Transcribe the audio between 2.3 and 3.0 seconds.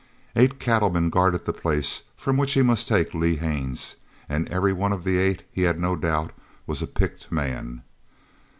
which he must